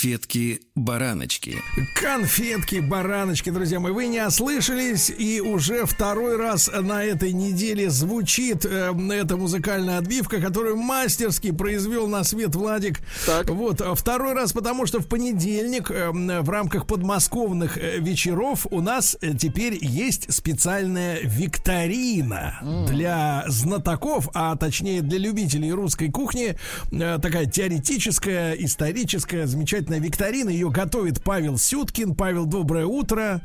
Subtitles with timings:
[0.00, 1.58] Конфетки-бараночки.
[1.94, 8.94] Конфетки-бараночки, друзья мои, вы не ослышались, и уже второй раз на этой неделе звучит э,
[9.12, 13.00] эта музыкальная отбивка, которую мастерски произвел на свет Владик.
[13.26, 13.50] Так.
[13.50, 18.80] Вот, а второй раз, потому что в понедельник э, в рамках подмосковных э, вечеров у
[18.80, 22.86] нас э, теперь есть специальная викторина mm.
[22.86, 26.56] для знатоков, а точнее для любителей русской кухни,
[26.90, 30.50] э, такая теоретическая, историческая, замечательная замечательная викторина.
[30.50, 32.14] Ее готовит Павел Сюткин.
[32.14, 33.40] Павел, доброе утро.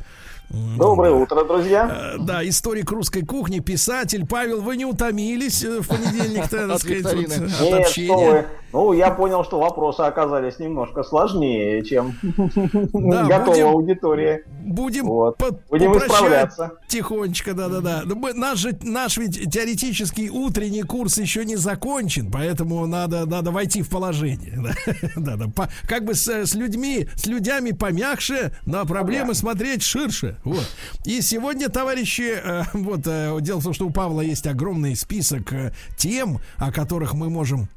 [0.49, 2.13] Доброе утро, друзья.
[2.13, 4.27] Э, да, историк русской кухни, писатель.
[4.27, 8.45] Павел, вы не утомились э, в понедельник-то, так сказать, от общения?
[8.75, 14.43] Ну, я понял, что вопросы оказались немножко сложнее, чем да, готова будем, аудитория.
[14.65, 15.37] Будем, вот.
[15.37, 16.73] по будем исправляться.
[16.90, 18.04] Тихонечко, да-да-да.
[18.34, 23.90] Наш, же, наш ведь теоретический утренний курс еще не закончен, поэтому надо, надо войти в
[23.90, 24.62] положение.
[25.15, 29.34] Да, да, по, как бы с, с людьми, с людьми помягче, на проблемы да.
[29.35, 30.37] смотреть ширше.
[30.43, 30.67] Вот.
[31.05, 35.54] И сегодня, товарищи, э, вот э, дело в том, что у Павла есть огромный список
[35.54, 37.70] э, тем, о которых мы можем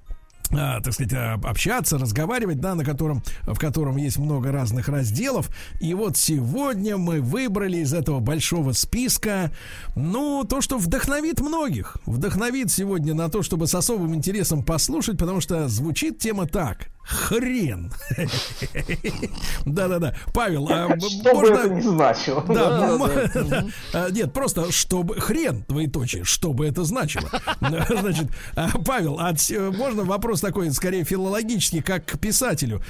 [0.51, 5.51] так сказать, а, общаться, разговаривать, да, на котором, в котором есть много разных разделов.
[5.81, 9.53] И вот сегодня мы выбрали из этого большого списка,
[9.95, 11.97] ну, то, что вдохновит многих.
[12.07, 17.91] Вдохновит сегодня на то, чтобы с особым интересом послушать, потому что звучит тема так хрен.
[19.65, 20.15] Да-да-да.
[20.35, 21.55] Павел, а что можно...
[21.55, 22.45] бы это ни значило.
[22.47, 24.11] Да, да, да.
[24.11, 27.29] Нет, просто чтобы хрен, двоеточие, что бы это значило.
[27.61, 29.35] Значит, а, Павел, а
[29.73, 32.83] можно вопрос такой, скорее филологический, как к писателю.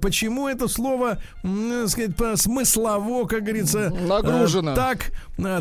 [0.00, 1.18] Почему это слово,
[1.86, 5.10] сказать, смыслово, как говорится, нагружено, так,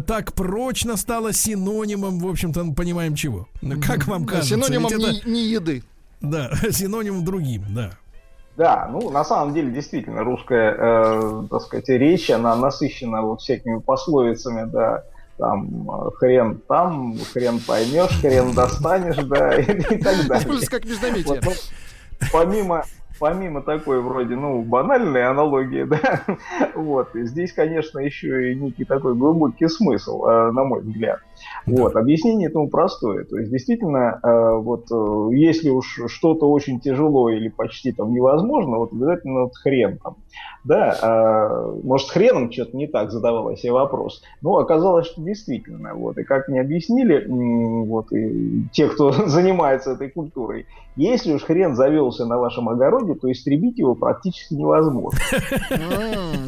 [0.05, 3.47] так прочно стало синонимом, в общем-то, понимаем чего?
[3.85, 4.55] Как вам кажется?
[4.55, 4.91] Синонимом
[5.25, 5.83] не еды.
[6.21, 7.91] Да, синонимом другим, да.
[8.57, 13.77] Да, ну на самом деле действительно русская, э, так сказать, речь, она насыщена вот всякими
[13.77, 15.03] пословицами, да,
[15.37, 19.63] там хрен там, хрен поймешь, хрен достанешь, да, и,
[19.95, 20.67] и так далее.
[20.69, 21.41] Как междометие.
[21.41, 22.83] Вот, ну, помимо
[23.19, 26.21] помимо такой вроде, ну, банальной аналогии, да,
[26.75, 31.19] вот, здесь, конечно, еще и некий такой глубокий смысл, э, на мой взгляд.
[31.65, 31.95] Вот.
[31.95, 33.25] Объяснение этому простое.
[33.25, 38.77] То есть, действительно, э, вот э, если уж что-то очень тяжело или почти там невозможно,
[38.77, 40.15] вот обязательно вот хрен там.
[40.63, 44.21] Да, э, может, хреном что-то не так задавала себе вопрос.
[44.41, 45.93] Но оказалось, что действительно.
[45.93, 46.17] Вот.
[46.17, 50.65] И как мне объяснили вот, и те, кто занимается этой культурой,
[50.97, 55.19] если уж хрен завелся на вашем огороде, то истребить его практически невозможно.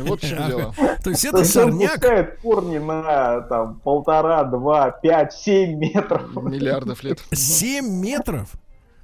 [0.06, 0.74] Вот в чем дело.
[1.04, 2.42] То есть это сорняк...
[2.42, 3.42] корни на
[3.84, 6.36] полтора-два 2, 5, 7 метров.
[6.36, 7.20] Миллиардов лет.
[7.34, 8.50] Семь метров?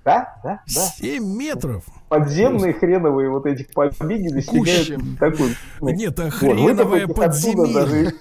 [0.06, 0.82] Да, да, да.
[0.82, 1.84] семь метров.
[2.10, 2.80] Подземные Просто.
[2.80, 5.56] хреновые вот эти побеги достигают такой.
[5.82, 7.74] Ну, Нет, а хреновое вот.
[7.74, 8.14] Даже...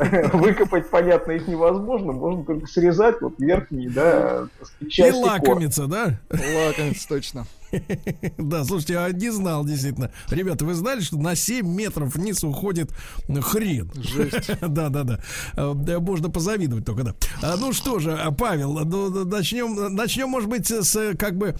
[0.36, 2.10] Выкопать, понятно, их невозможно.
[2.10, 4.48] Можно только срезать вот верхние, да.
[4.80, 6.18] И лакомиться, да?
[6.30, 7.46] Лакомиться, точно.
[8.38, 10.10] Да, слушайте, а не знал, действительно.
[10.28, 12.92] Ребята, вы знали, что на 7 метров вниз уходит
[13.40, 13.90] хрен?
[13.94, 14.50] Жесть.
[14.66, 15.20] Да, да, да.
[15.54, 17.14] Э, можно позавидовать только, да.
[17.42, 21.54] А, ну что же, а, Павел, ну, начнем, начнем, может быть, с, как бы,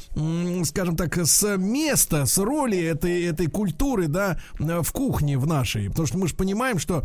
[0.64, 5.88] скажем так, с места, с роли этой, этой культуры, да, в кухне в нашей.
[5.88, 7.04] Потому что мы же понимаем, что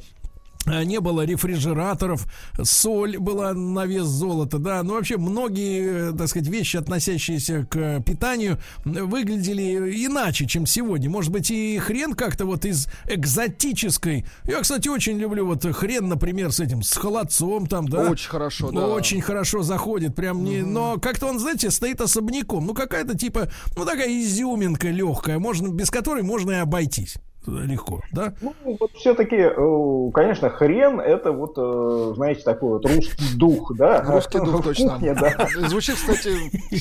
[0.65, 2.27] не было рефрижераторов,
[2.61, 8.01] соль была на вес золота, да, ну вообще многие, э, так сказать, вещи, относящиеся к
[8.01, 11.09] питанию, выглядели иначе, чем сегодня.
[11.09, 14.25] Может быть, и хрен как-то вот из экзотической.
[14.45, 18.09] Я, кстати, очень люблю вот хрен, например, с этим, с холодцом там, да.
[18.09, 18.87] Очень хорошо, да.
[18.87, 22.65] Очень хорошо заходит, прям не, но как-то он, знаете, стоит особняком.
[22.65, 27.17] Ну какая-то типа, ну такая изюминка легкая, можно без которой можно и обойтись
[27.47, 28.33] легко, да?
[28.41, 34.01] Ну, вот все-таки, э, конечно, хрен это вот, э, знаете, такой вот русский дух, да?
[34.03, 34.97] Русский дух, точно.
[34.99, 35.47] да.
[35.67, 36.29] Звучит, кстати,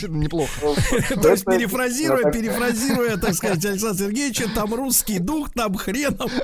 [0.08, 0.50] неплохо.
[1.22, 6.28] То есть, перефразируя, перефразируя, так сказать, Александр Сергеевича, там русский дух, там хреном.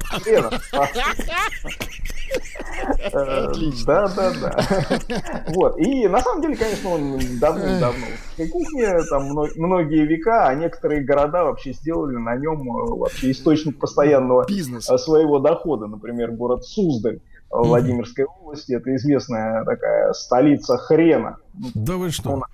[3.87, 5.45] Да, да, да.
[5.49, 5.79] Вот.
[5.79, 11.45] И на самом деле, конечно, он давно-давно в кухне, там многие века, а некоторые города
[11.45, 14.91] вообще сделали на нем э, вообще источник постоянного Бизнес.
[14.91, 15.87] Э, своего дохода.
[15.87, 17.20] Например, город Суздаль
[17.50, 18.73] Владимирской области.
[18.73, 21.38] Это известная такая столица хрена.
[21.75, 22.31] Да вы что?
[22.31, 22.44] Он,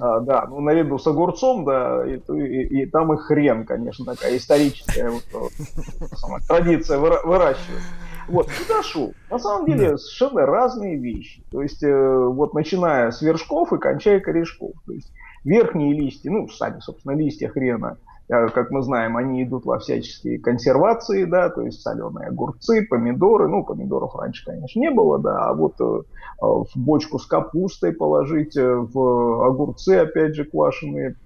[0.00, 4.36] а, да, ну наряду с огурцом, да, и, и, и там и хрен, конечно, такая
[4.36, 7.82] историческая вот, вот, традиция выра- выращивать.
[8.28, 9.14] Вот, куда шел?
[9.30, 9.98] На самом деле да.
[9.98, 11.42] совершенно разные вещи.
[11.50, 14.72] То есть, э, вот начиная с вершков и кончая корешков.
[14.84, 15.12] То есть,
[15.44, 20.40] верхние листья, ну, сами, собственно, листья хрена, э, как мы знаем, они идут во всяческие
[20.40, 25.54] консервации, да, то есть соленые огурцы, помидоры, ну, помидоров раньше, конечно, не было, да, а
[25.54, 26.02] вот э,
[26.40, 31.16] в бочку с капустой положить, э, в огурцы, опять же, квашеные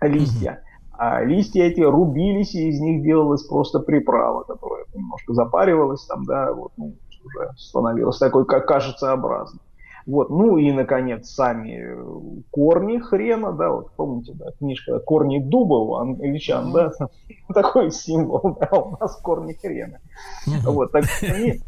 [0.00, 0.62] листья.
[0.92, 6.52] А листья эти рубились, и из них делалась просто приправа, которая немножко запаривалась там, да,
[6.52, 9.60] вот, ну, уже становилась такой, как кажется, образной.
[10.06, 11.96] Вот, ну и, наконец, сами
[12.50, 16.92] корни хрена, да, вот помните, да, книжка «Корни дуба» у англичан, mm-hmm.
[16.98, 19.98] да, такой символ, да, у нас корни хрена.
[20.46, 20.70] Mm-hmm.
[20.70, 21.60] Вот, так они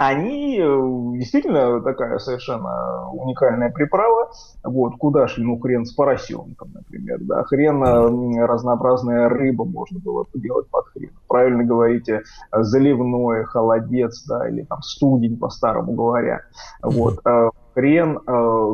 [0.00, 4.30] они э, действительно такая совершенно уникальная приправа.
[4.64, 10.24] Вот, куда шли, ну, хрен с поросенком, например, да, хрен, э, разнообразная рыба можно было
[10.32, 11.10] делать под хрен.
[11.28, 16.44] Правильно говорите, заливной, холодец, да, или там студень, по-старому говоря.
[16.82, 18.20] Вот, э, хрен,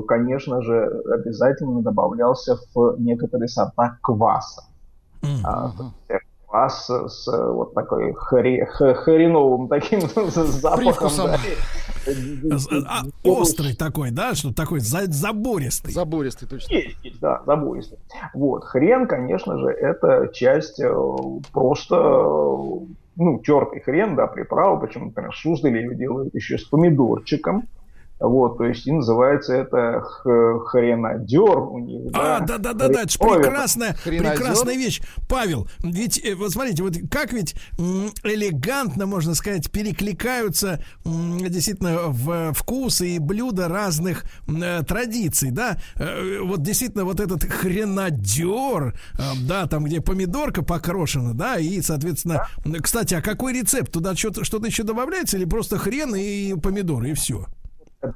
[0.06, 4.62] конечно же, обязательно добавлялся в некоторые сорта кваса.
[5.22, 10.00] Mm-hmm квас с вот такой хри, хреновым таким
[10.30, 11.10] запахом.
[12.42, 12.56] Да.
[12.88, 15.92] А, острый такой, да, что такой забористый.
[15.92, 16.72] Забористый, точно.
[16.72, 17.98] Есть, есть, да, забористый.
[18.32, 20.94] Вот, хрен, конечно же, это часть э,
[21.52, 21.96] просто
[23.16, 27.64] ну, тертый хрен, да, приправа, почему, например, в Суздале ее делают еще с помидорчиком,
[28.18, 32.10] вот, то есть и называется это хренадер у них.
[32.14, 35.02] А, да, да, да, да, это же прекрасная, прекрасная вещь.
[35.28, 43.16] Павел, ведь, э, вот смотрите, вот как ведь элегантно, можно сказать, перекликаются действительно в вкусы
[43.16, 45.76] и блюда разных э, традиций, да?
[45.96, 48.94] Э, вот действительно вот этот хренадер,
[49.46, 52.78] да, там, где помидорка покрошена, да, и, соответственно, да?
[52.80, 53.92] кстати, а какой рецепт?
[53.92, 57.46] Туда что-то, что-то еще добавляется или просто хрен и помидоры, и все?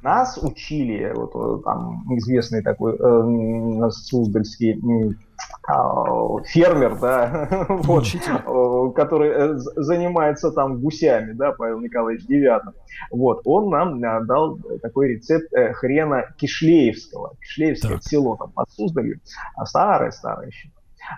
[0.01, 9.29] Нас учили, вот э, там известный такой э, суздальский э, фермер, да, вот, э, который
[9.29, 12.73] э, занимается там гусями, да, Павел Николаевич Девятов,
[13.11, 17.35] вот, он нам дал такой рецепт хрена кишлеевского.
[17.41, 18.03] Кишлеевское так.
[18.03, 19.19] село там под Суздалью,
[19.55, 20.69] а старое-старое еще.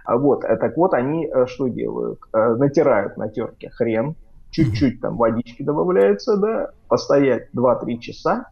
[0.07, 2.19] Вот, так вот, они что делают?
[2.31, 4.15] Натирают на терке хрен,
[4.53, 8.47] чуть-чуть там водички добавляется, да, постоять 2-3 часа,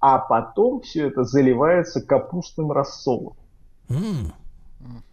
[0.00, 3.34] а потом все это заливается капустным рассолом.
[3.88, 4.32] Mm.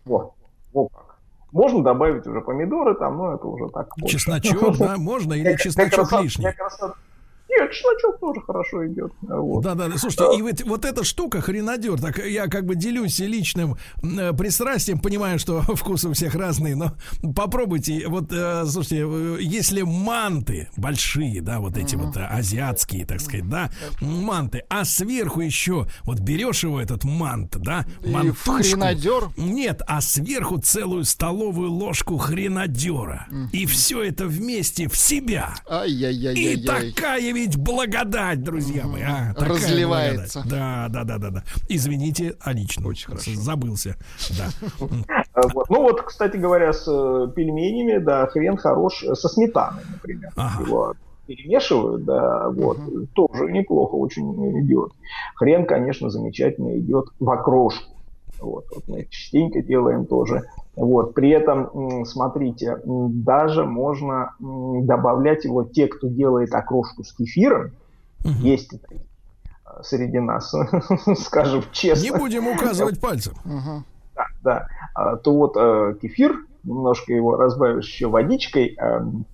[0.05, 0.33] Вот.
[0.73, 1.17] вот как.
[1.51, 3.89] Можно добавить уже помидоры там, но это уже так.
[4.07, 6.47] Чесночок, да, можно или чесночок лишний?
[7.49, 9.11] Нет, чесночок тоже хорошо идет.
[9.21, 9.63] Вот.
[9.63, 13.75] Да, да, слушайте, и вот, вот эта штука хренадер, так я как бы делюсь личным
[14.01, 16.93] э, пристрастием, понимаю, что вкусы у всех разные, но
[17.35, 22.05] попробуйте, вот, э, слушайте, э, если манты большие, да, вот эти uh-huh.
[22.05, 23.69] вот азиатские, так сказать, да,
[23.99, 28.59] манты, а сверху еще, вот берешь его, этот мант, да, мантушку.
[28.59, 29.29] И хренадер?
[29.37, 33.27] Нет, а сверху целую столовую ложку хренадера.
[33.29, 33.49] Uh-huh.
[33.51, 35.53] И все это вместе в себя.
[35.69, 36.53] Ай-яй-яй-яй.
[36.53, 39.01] И такая ведь благодать, друзья мои.
[39.03, 40.41] А, Разливается.
[40.41, 40.91] Благодать.
[40.91, 41.43] Да, да, да, да, да.
[41.67, 42.87] Извините, а лично.
[42.87, 43.31] Очень хорошо.
[43.35, 43.95] Забылся.
[44.37, 44.49] Да.
[45.69, 50.31] Ну вот, кстати говоря, с э, пельменями, да, хрен хорош со сметаной, например.
[50.59, 50.93] Его
[51.27, 54.91] перемешивают, да, вот, uh тоже неплохо очень идет.
[55.35, 57.95] Хрен, конечно, замечательно идет в окрошку.
[58.39, 60.43] Вот, вот мы частенько делаем тоже.
[60.75, 67.71] Вот, при этом, смотрите, даже можно добавлять его те, кто делает окрошку с кефиром,
[68.23, 68.33] угу.
[68.39, 68.87] есть это
[69.65, 70.51] а, среди нас,
[71.19, 72.03] скажем честно.
[72.03, 73.33] Не будем указывать пальцем.
[74.15, 74.67] Да, да.
[74.95, 79.25] А, то вот э, кефир, немножко его разбавишь еще водичкой, эм,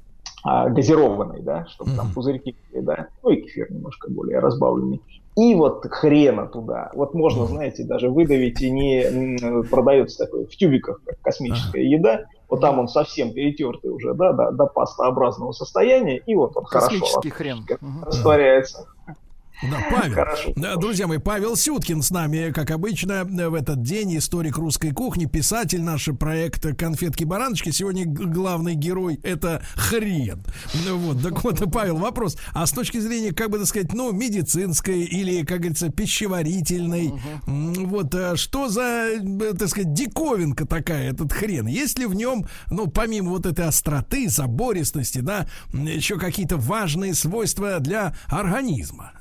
[0.44, 5.02] а, газированной, да, чтобы там пузырьки, да, ну и кефир немножко более разбавленный
[5.40, 6.92] и вот хрена туда.
[6.94, 12.26] Вот можно, знаете, даже выдавить и не продается такой в тюбиках, как космическая еда.
[12.50, 17.30] Вот там он совсем перетертый уже, да, до, до пастообразного состояния, и вот он Космический
[17.30, 18.04] хорошо хрен.
[18.06, 18.88] растворяется.
[19.62, 20.14] Да, Павел.
[20.14, 20.54] Хорошо.
[20.78, 24.18] Друзья мои, Павел Сюткин с нами, как обычно, в этот день.
[24.18, 27.72] Историк русской кухни, писатель нашего проекта «Конфетки-бараночки».
[27.72, 30.46] Сегодня главный герой— это хрен.
[30.90, 32.38] Вот, так вот, Павел, вопрос.
[32.54, 37.86] А с точки зрения, как бы так сказать, ну, медицинской или, как говорится, пищеварительной, угу.
[37.88, 39.10] вот, а что за,
[39.58, 41.68] так сказать, диковинка такая, этот хрен?
[41.68, 47.80] Есть ли в нем, ну, помимо вот этой остроты, забористости, да, еще какие-то важные свойства
[47.80, 49.19] для организма?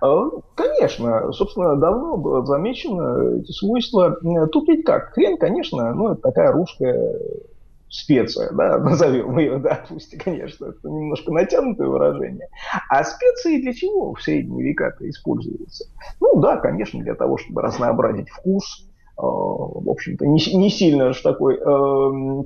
[0.00, 4.18] А, конечно, собственно, давно было замечено эти свойства.
[4.52, 7.14] Тут ведь как, хрен, конечно, ну, это такая русская
[7.88, 12.48] специя, да, назовем ее, да, пусть, конечно, это немножко натянутое выражение.
[12.88, 15.86] А специи для чего в средние века-то используются?
[16.20, 21.56] Ну да, конечно, для того, чтобы разнообразить вкус, э, в общем-то, не, сильно же такой
[21.56, 22.44] э,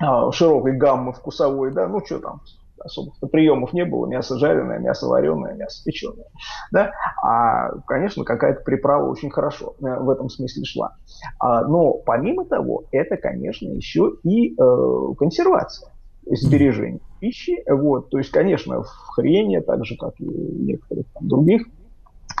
[0.00, 2.40] э, широкой гаммы вкусовой, да, ну что там,
[2.84, 6.26] особых приемов не было, мясо жареное, мясо вареное, мясо печеное.
[6.70, 6.92] Да?
[7.22, 10.96] А, конечно, какая-то приправа очень хорошо э, в этом смысле шла.
[11.38, 15.90] А, но помимо того, это, конечно, еще и э, консервация,
[16.26, 17.62] сбережение пищи.
[17.68, 18.10] Вот.
[18.10, 21.66] То есть, конечно, в хрене, так же, как и в некоторых там, других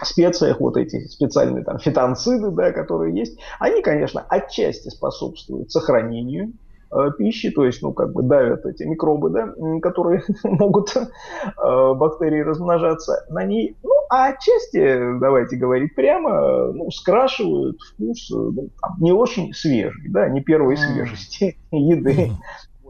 [0.02, 6.52] специях, вот эти специальные там фитонциды, да, которые есть, они, конечно, отчасти способствуют сохранению
[7.18, 13.24] пищи, то есть, ну, как бы давят эти микробы, да, которые могут э, бактерии размножаться
[13.30, 13.76] на ней.
[13.82, 20.08] Ну, а отчасти, давайте говорить прямо, ну, скрашивают вкус э, ну, там, не очень свежий,
[20.08, 22.32] да, не первой свежести еды.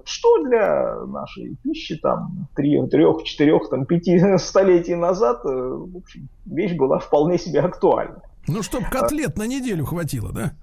[0.04, 6.74] Что для нашей пищи там трех, трех, четырех, там пяти столетий назад, в общем, вещь
[6.74, 8.20] была вполне себе актуальна.
[8.48, 10.54] Ну, чтобы котлет на неделю хватило, да?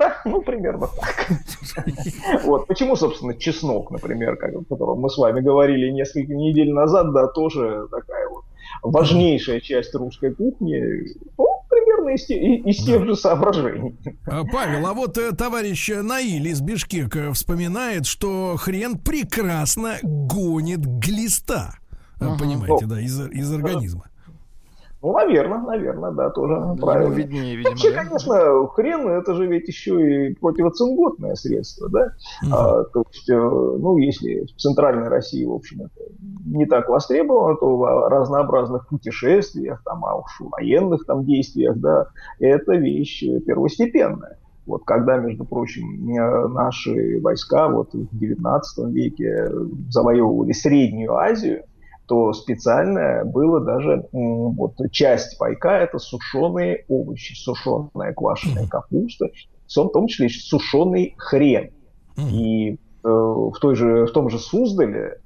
[0.00, 1.28] Да, ну, примерно так.
[2.44, 2.66] Вот.
[2.66, 7.26] Почему, собственно, чеснок, например, как, о котором мы с вами говорили несколько недель назад, да,
[7.26, 8.44] тоже такая вот
[8.82, 10.82] важнейшая часть русской кухни,
[11.36, 13.94] ну, примерно из, из тех же соображений.
[14.26, 21.74] А, Павел, а вот э, товарищ Наиль из Бишкека вспоминает, что хрен прекрасно гонит глиста.
[22.18, 22.38] Ага.
[22.38, 24.09] Понимаете, ну, да, из, из организма.
[25.02, 27.14] Ну, наверное, наверное, да, тоже ну, правильно.
[27.14, 28.04] Виднее, видимо, Вообще, да?
[28.04, 32.12] конечно, хрен, это же ведь еще и противоцинготное средство, да?
[32.42, 32.54] Угу.
[32.54, 36.04] А, то есть, э, ну, если в центральной России, в общем, это
[36.44, 42.74] не так востребовано, то в разнообразных путешествиях, там, а уж военных там действиях, да, это
[42.74, 44.36] вещь первостепенная.
[44.66, 48.60] Вот когда, между прочим, э, наши войска вот в XIX
[48.92, 49.48] веке
[49.88, 51.64] завоевывали Среднюю Азию,
[52.10, 59.28] то специально было даже вот часть пайка это сушеные овощи, сушеная квашеная капуста,
[59.68, 61.70] в том числе сушеный хрен.
[62.18, 65.20] И э, в, той же, в том же Суздале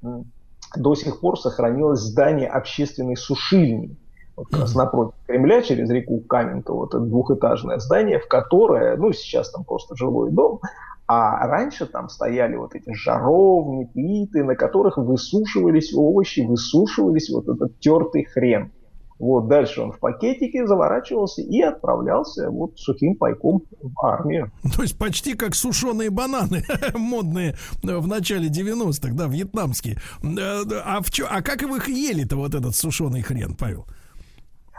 [0.75, 3.97] до сих пор сохранилось здание общественной сушильни.
[4.35, 9.11] Вот как раз напротив Кремля, через реку Каменка, вот это двухэтажное здание, в которое, ну,
[9.11, 10.59] сейчас там просто жилой дом,
[11.07, 17.79] а раньше там стояли вот эти жаровни, плиты, на которых высушивались овощи, высушивались вот этот
[17.79, 18.71] тертый хрен.
[19.17, 24.51] Вот дальше он в пакетике заворачивался и отправлялся вот сухим пайком в армию.
[24.75, 26.63] То есть почти как сушеные бананы
[26.95, 29.97] модные в начале 90-х, да, вьетнамские.
[30.21, 33.85] Э, а, в чё, а как вы их ели-то, вот этот сушеный хрен, Павел?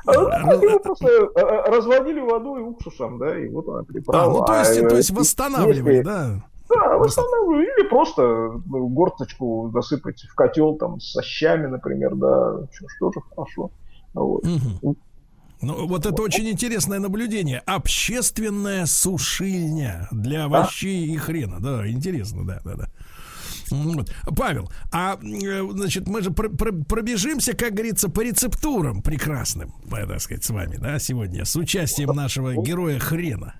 [0.06, 4.24] А, ну, его просто э, э, разводили водой и уксусом, да, и вот она приправа.
[4.24, 6.44] А, ну, то есть, а, то есть восстанавливали, да?
[6.68, 7.64] Да, восстанавливали.
[7.64, 13.20] Или просто ну, горсточку засыпать в котел там с щами, например, да, что, что же
[13.34, 13.70] хорошо.
[14.14, 14.44] Вот.
[14.44, 14.96] Угу.
[15.62, 17.60] Ну, вот это очень интересное наблюдение.
[17.66, 21.14] Общественная сушильня для овощей а?
[21.14, 21.60] и хрена.
[21.60, 22.88] Да, интересно, да, да, да.
[23.70, 24.10] Вот.
[24.36, 30.44] Павел, а значит, мы же пр пр пробежимся, как говорится, по рецептурам прекрасным, так сказать,
[30.44, 33.54] с вами, да, сегодня, с участием нашего героя хрена.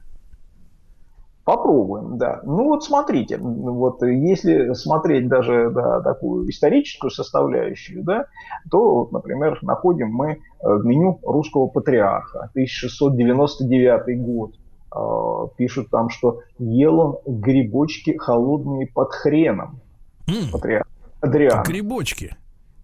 [1.46, 2.40] Попробуем, да.
[2.42, 8.26] Ну вот смотрите, вот если смотреть даже да, такую историческую составляющую, да,
[8.68, 14.54] то, вот, например, находим мы э, в меню русского патриарха, 1699 год.
[14.92, 19.80] Э, пишут там, что ел он грибочки холодные под хреном.
[20.28, 20.50] Mm.
[20.52, 20.86] Патриарх.
[21.20, 21.62] Адриан.
[21.64, 22.36] Грибочки.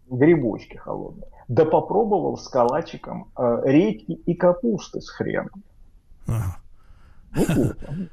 [0.09, 1.29] Грибочки холодные.
[1.49, 5.63] Да попробовал с калачиком э, редьки и капусты с хреном.
[6.27, 6.57] Ага.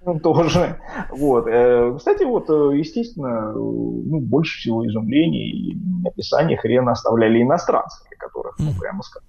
[0.06, 0.80] Ну, тоже.
[1.10, 1.48] Вот.
[1.48, 8.18] Э, кстати, вот, э, естественно, ну, больше всего изумлений и описаний хрена оставляли иностранцы, для
[8.18, 9.28] которых, ну, прямо скажем,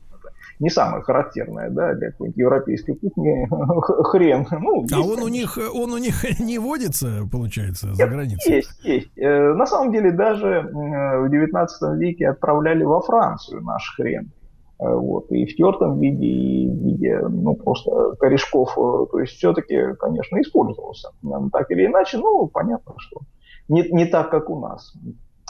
[0.60, 3.48] не самое характерное, да, для какой-нибудь европейской кухни
[4.04, 4.46] хрен.
[4.50, 8.56] Ну, а он у них, он у них не водится, получается, за границей?
[8.56, 9.18] Есть, есть.
[9.18, 14.30] Э, на самом деле даже в 19 веке отправляли во Францию наш хрен.
[14.78, 20.40] вот, и в тертом виде, и в виде, ну, просто корешков, то есть все-таки, конечно,
[20.40, 21.08] использовался,
[21.52, 23.20] так или иначе, ну, понятно, что
[23.68, 24.92] не, не так, как у нас.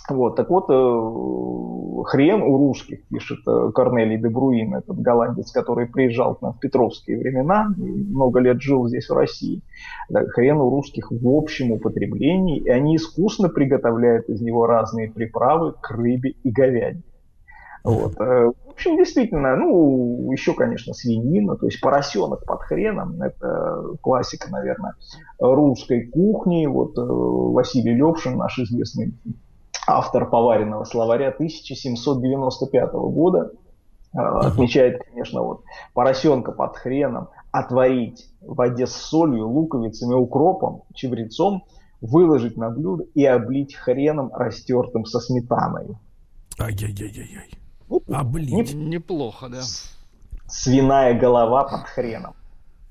[0.09, 5.87] Вот, так вот, э, хрен у русских, пишет э, Корнелий де Бруин, этот голландец, который
[5.87, 9.63] приезжал к нам в Петровские времена, много лет жил здесь, в России.
[10.09, 15.75] Да, хрен у русских в общем употреблении, и они искусно приготовляют из него разные приправы
[15.81, 17.03] к рыбе и говядине.
[17.85, 18.21] Вот.
[18.21, 24.51] Э, в общем, действительно, ну, еще, конечно, свинина, то есть поросенок под хреном, это классика,
[24.51, 24.95] наверное,
[25.39, 26.67] русской кухни.
[26.67, 29.15] Вот Василий Левшин, наш известный
[29.87, 33.53] автор поваренного словаря 1795 года,
[34.13, 35.63] э, отмечает, конечно, вот
[35.95, 41.65] поросенка под хреном отварить в воде с солью, луковицами, укропом, чебрецом,
[42.01, 45.97] выложить на блюдо и облить хреном, растертым со сметаной.
[46.59, 47.51] Ай-яй-яй-яй.
[48.09, 48.75] Облить.
[48.75, 49.63] Неплохо, да.
[50.47, 52.35] Свиная голова под хреном.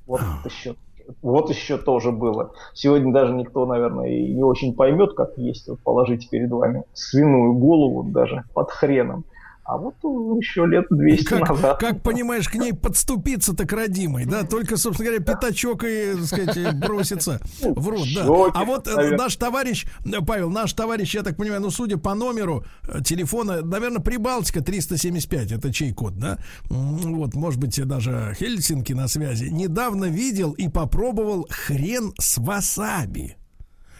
[0.06, 0.40] Вот а.
[0.40, 0.76] это еще
[1.22, 2.52] вот еще тоже было.
[2.74, 5.68] Сегодня даже никто, наверное, и не очень поймет, как есть.
[5.68, 9.26] Вот положите перед вами свиную голову даже под хреном.
[9.70, 9.94] А вот
[10.42, 11.80] еще лет 200 как, назад.
[11.80, 14.44] Как понимаешь, к ней подступиться так родимой, да?
[14.44, 18.24] Только, собственно говоря, пятачок и, так сказать, бросится в рот, да.
[18.26, 19.86] А вот э, наш товарищ,
[20.26, 25.52] Павел, наш товарищ, я так понимаю, ну, судя по номеру э, телефона, наверное, Прибалтика 375,
[25.52, 26.40] это чей код, да?
[26.70, 29.50] Вот, может быть, даже Хельсинки на связи.
[29.52, 33.36] Недавно видел и попробовал хрен с васаби.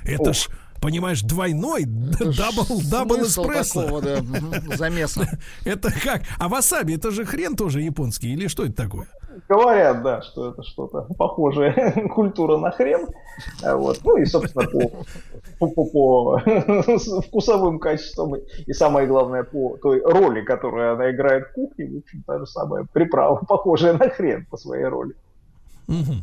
[0.04, 0.36] Это Ох.
[0.36, 0.48] ж
[0.82, 3.84] понимаешь, двойной, double, double эспрессо.
[3.84, 4.18] Такого, да,
[4.76, 5.28] замеса.
[5.66, 6.24] Это как?
[6.38, 9.08] А васаби, это же хрен тоже японский, или что это такое?
[9.48, 13.08] Говорят, да, что это что-то похожее культура на хрен.
[13.64, 14.00] А вот.
[14.04, 14.90] Ну и, собственно, по,
[15.60, 16.40] по, по, по
[17.22, 22.24] вкусовым качествам и самое главное по той роли, которую она играет в кухне, в общем,
[22.26, 25.14] та же самая приправа, похожая на хрен по своей роли.
[25.88, 26.16] Угу.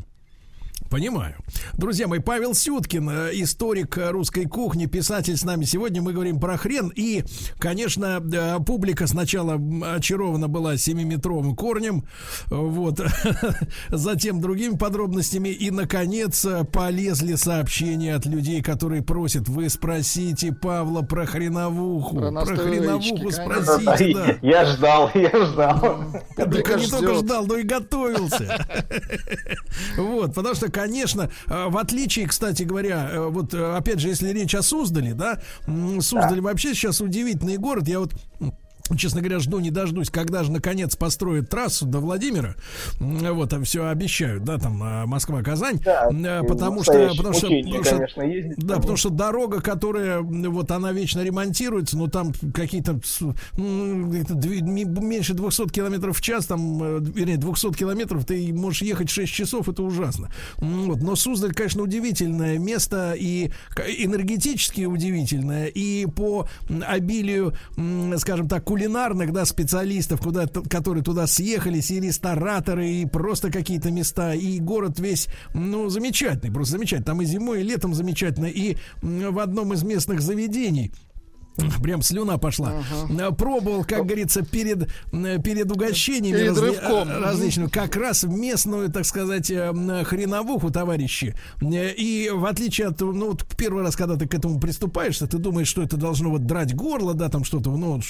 [0.91, 1.35] Понимаю.
[1.75, 5.65] Друзья мои, Павел Сюткин, э, историк русской кухни, писатель с нами.
[5.65, 6.93] Сегодня мы говорим про хрен.
[6.95, 7.25] И,
[7.59, 9.61] конечно, э, публика сначала
[9.95, 12.05] очарована была 7-метровым корнем,
[12.49, 13.01] вот,
[13.91, 15.49] затем другими подробностями.
[15.49, 22.17] И, наконец, э, полезли сообщения от людей, которые просят, вы спросите Павла про хреновуху.
[22.17, 24.37] Про, про хреновуху спросите, да.
[24.43, 26.05] Я ждал, я ждал.
[26.37, 28.65] Только не только ждал, но и готовился.
[29.97, 34.29] Вот, потому что конечно, э, в отличие, кстати говоря, э, вот э, опять же, если
[34.29, 35.41] речь о Суздале, да,
[36.01, 36.43] Суздаль да.
[36.43, 37.89] вообще сейчас удивительный город.
[37.89, 38.13] Я вот
[38.97, 42.55] Честно говоря, жду не дождусь, когда же наконец построят трассу до Владимира.
[43.01, 45.81] Вот, там все обещают, да, там а, Москва-Казань.
[45.83, 50.71] Да, потому что, потому что, потому что, конечно, ездить, да, потому что дорога, которая вот
[50.71, 53.01] она вечно ремонтируется, но там какие-то
[53.57, 59.83] меньше 200 километров в час, там, вернее, 200 километров, ты можешь ехать 6 часов, это
[59.83, 60.31] ужасно.
[60.59, 66.49] Вот, но Суздаль, конечно, удивительное место и энергетически удивительное, и по
[66.87, 67.55] обилию,
[68.19, 74.35] скажем так, кулинарных, да, специалистов, куда, которые туда съехались, и рестораторы, и просто какие-то места,
[74.35, 77.07] и город весь, ну, замечательный, просто замечательный.
[77.07, 80.93] Там и зимой, и летом замечательно, и в одном из местных заведений
[81.83, 82.75] Прям слюна пошла.
[83.09, 83.35] Uh-huh.
[83.35, 89.73] Пробовал, как говорится, перед, перед угощениями перед разли, различными, как раз местную, так сказать, э,
[90.05, 91.35] хреновуху, товарищи.
[91.61, 95.69] И в отличие от, ну, вот первый раз, когда ты к этому приступаешься, ты думаешь,
[95.69, 98.01] что это должно вот драть горло, да, там что-то, ну,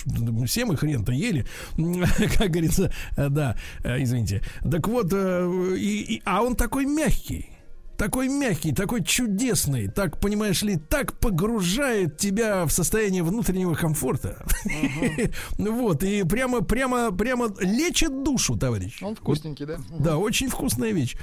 [0.47, 1.47] все мы хрен-то ели,
[2.39, 4.43] как говорится, э, да, э, извините.
[4.69, 7.56] Так вот, и, и, а он такой мягкий
[7.97, 14.45] такой мягкий, такой чудесный, так, понимаешь ли, так погружает тебя в состояние внутреннего комфорта.
[15.59, 19.03] Вот, и прямо, прямо, прямо лечит душу, товарищ.
[19.03, 19.77] Он вкусненький, да?
[19.99, 21.17] Да, очень вкусная вещь.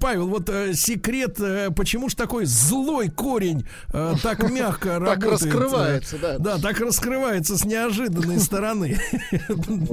[0.00, 5.20] Павел, вот э, секрет, э, почему же такой злой корень э, так мягко работает?
[5.20, 6.38] Так раскрывается, да.
[6.38, 8.96] Да, так раскрывается с неожиданной стороны.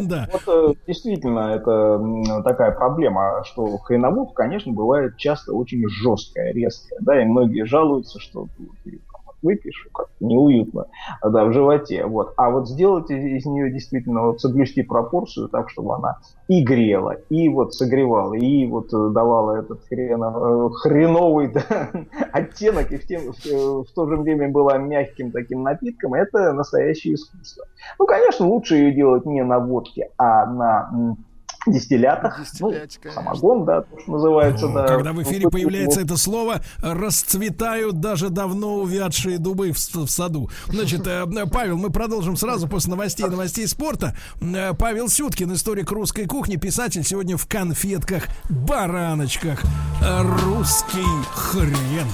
[0.01, 0.29] Да.
[0.45, 7.21] Вот действительно, это такая проблема, что хреновух, конечно, бывает часто очень жесткий жесткая, резкая, да,
[7.21, 8.47] и многие жалуются, что
[8.83, 8.99] ты
[9.41, 10.85] выпьешь, как-то неуютно,
[11.23, 12.33] да, в животе, вот.
[12.37, 17.17] А вот сделать из, из нее действительно, вот соблюсти пропорцию так, чтобы она и грела,
[17.29, 21.89] и вот согревала, и вот давала этот хрено, хреновый да,
[22.31, 27.15] оттенок, и в, тем, в, в то же время была мягким таким напитком, это настоящее
[27.15, 27.65] искусство.
[27.99, 31.17] Ну, конечно, лучше ее делать не на водке, а на
[31.67, 32.39] дистиллятах.
[32.59, 32.73] Ну,
[33.13, 34.87] самогон, да, то, что называется, О, да.
[34.87, 40.49] Когда в эфире появляется это слово, расцветают даже давно увядшие дубы в, в саду.
[40.67, 44.15] Значит, э, Павел, мы продолжим сразу после новостей новостей спорта.
[44.41, 49.61] Э, Павел Сюткин, историк русской кухни, писатель, сегодня в конфетках, бараночках.
[50.01, 52.07] Русский хрен.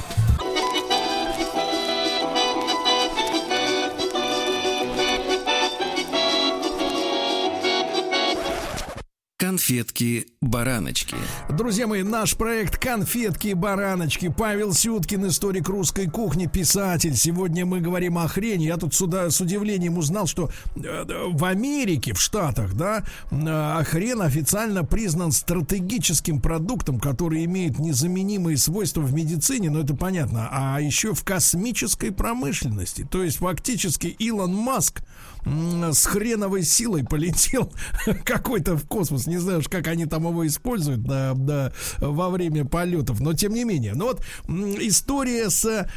[9.57, 11.15] Конфетки-бараночки.
[11.49, 14.29] Друзья мои, наш проект «Конфетки-бараночки».
[14.29, 17.15] Павел Сюткин, историк русской кухни, писатель.
[17.15, 18.65] Сегодня мы говорим о хрени.
[18.65, 24.21] Я тут сюда с удивлением узнал, что э, в Америке, в Штатах, да, э, хрен
[24.21, 31.15] официально признан стратегическим продуктом, который имеет незаменимые свойства в медицине, но это понятно, а еще
[31.15, 33.07] в космической промышленности.
[33.09, 35.01] То есть фактически Илон Маск
[35.91, 37.71] с хреновой силой полетел
[38.23, 39.27] какой-то в космос.
[39.27, 43.63] Не знаю, как они там его используют да, да, во время полетов, но тем не
[43.63, 43.93] менее.
[43.93, 45.87] Но вот история с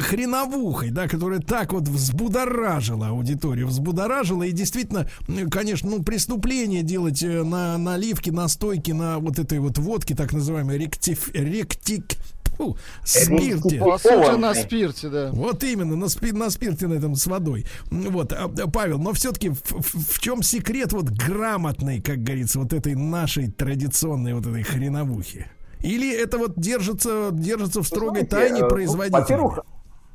[0.00, 5.08] хреновухой, да, которая так вот взбудоражила аудиторию, взбудоражила, и действительно,
[5.50, 10.78] конечно, ну, преступление делать э, на наливки, настойки на вот этой вот водке, так называемой
[10.78, 12.16] ректиф, ректик,
[12.60, 13.78] Фу, спирте.
[13.78, 15.30] По сути, на спирте, да.
[15.32, 17.64] Вот именно, на, спи, на спирте на этом с водой.
[17.90, 22.74] Вот, а, Павел, но все-таки в, в, в чем секрет вот грамотной, как говорится, вот
[22.74, 25.46] этой нашей традиционной вот этой хреновухи?
[25.80, 29.20] Или это вот держится, держится в строгой Знаете, тайне э, ну, производителя?
[29.20, 29.60] Во-первых,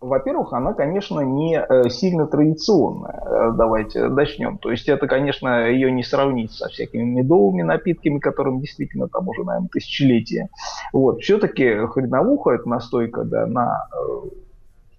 [0.05, 3.23] во-первых, она, конечно, не э, сильно традиционная.
[3.25, 4.57] Э, давайте начнем.
[4.57, 9.43] То есть это, конечно, ее не сравнить со всякими медовыми напитками, которым действительно там уже,
[9.43, 10.49] наверное, тысячелетия.
[10.93, 11.21] Вот.
[11.21, 14.29] Все-таки хреновуха– это настойка да, на э,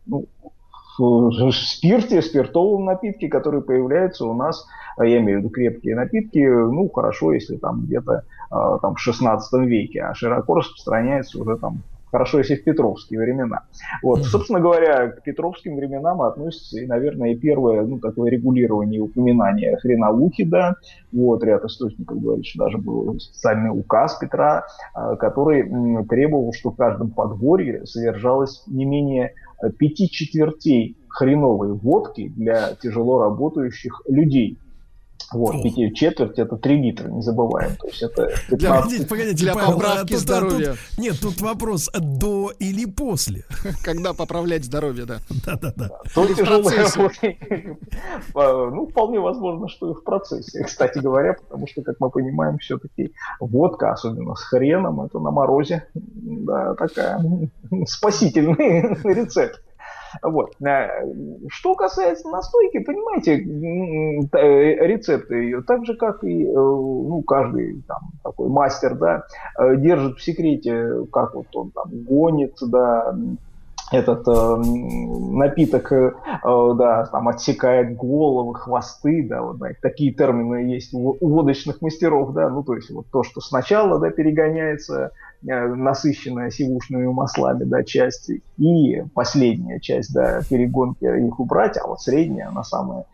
[0.07, 0.27] ну,
[1.53, 4.67] спирте, спиртовом напитке, который появляется у нас,
[4.99, 10.03] я имею в виду крепкие напитки, ну, хорошо, если там где-то там, в 16 веке,
[10.03, 11.83] а широко распространяется уже там
[12.17, 13.65] Хорошо, если в петровские времена.
[14.03, 14.25] Вот.
[14.25, 20.77] Собственно говоря, к петровским временам относится и, наверное, первое ну, такое регулирование упоминания хреновухи, да.
[21.13, 25.65] Вот, ряд источников говорит, что даже был специальный указ Петра, а, который
[26.09, 29.35] требовал, что в каждом подворье содержалось не менее
[29.79, 34.59] пяти четвертей хреновой водки для тяжело работающих людей.
[35.33, 37.77] Вот, пяти четверть это 3 литра, не забываем.
[37.77, 38.59] То есть это 15...
[38.59, 40.71] Для, погодите, погодите, для Павел, поправки а, здоровья.
[40.71, 43.45] Тут, нет, тут вопрос до или после.
[43.85, 45.19] Когда поправлять здоровье, да.
[45.45, 45.91] Да-да-да.
[46.15, 46.87] То тяжелое
[48.35, 53.13] Ну, вполне возможно, что и в процессе, кстати говоря, потому что, как мы понимаем, все-таки
[53.41, 57.21] водка, особенно с хреном, это на морозе, да, такая
[57.87, 59.61] спасительный рецепт.
[60.23, 60.55] Вот.
[60.61, 61.05] Э,
[61.49, 67.99] что касается настойки, понимаете, э, рецепты ее, так же, как и э, ну, каждый там,
[68.23, 69.25] такой мастер, да,
[69.77, 73.15] держит в секрете, как вот он там гонит, да,
[73.93, 80.93] этот э, напиток, э, да, там отсекает головы, хвосты, да, вот да, такие термины есть
[80.93, 87.07] у, водочных мастеров, да, ну то есть вот то, что сначала, да, перегоняется насыщенная сивушными
[87.07, 93.05] маслами, да, часть, и последняя часть, да, перегонки их убрать, а вот средняя, она самая,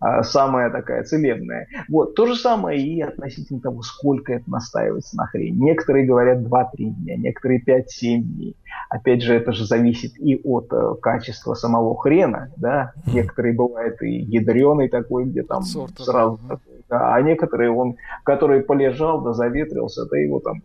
[0.00, 1.66] а, самая такая целебная.
[1.88, 5.56] Вот, то же самое и относительно того, сколько это настаивается на хрень.
[5.58, 8.56] Некоторые говорят 2-3 дня, некоторые 5-7 дней.
[8.88, 14.10] Опять же, это же зависит и от э, качества самого хрена, да, некоторые бывают и
[14.10, 16.58] ядреный такой, где там Сорта, сразу да.
[16.88, 20.62] да, а некоторые он, который полежал, да заветрился, да его там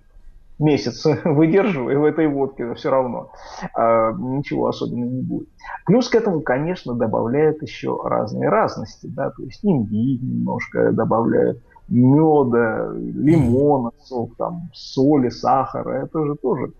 [0.60, 3.32] месяц выдерживай в этой водке, все равно
[3.74, 5.50] а, ничего особенного не будет.
[5.86, 12.92] Плюс к этому, конечно, добавляют еще разные разности, да, то есть имбирь немножко добавляют, меда,
[12.96, 16.72] лимона, сок, там, соли, сахара, это же тоже